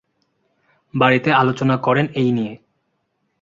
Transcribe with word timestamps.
বাড়িতে 0.93 1.29
আলোচনা 1.33 1.75
করেন 1.77 2.05
এই 2.13 2.29
নিয়ে। 2.31 2.53